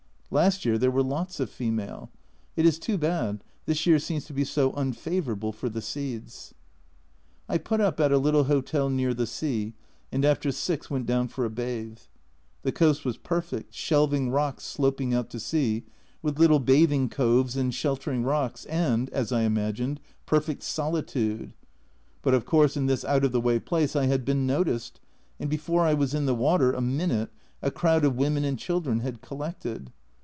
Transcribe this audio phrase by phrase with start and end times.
[0.33, 2.09] Last year there were lots of female.
[2.55, 6.53] It is too bad, this year seems to be so unfavourable for the seeds.
[7.49, 9.73] I put up at a little hotel near the sea,
[10.09, 11.97] and after six went down for a bathe.
[12.61, 15.83] The coast was perfect, shelv ing rocks sloping out to sea,
[16.21, 21.51] with little bathing coves and sheltering rocks, and, as I imagined, perfect solitude.
[22.21, 25.01] But, of course, in this out of the way place I had been noticed,
[25.41, 27.31] and before I was in the water a minute
[27.61, 29.91] a crowd of women and children had collected.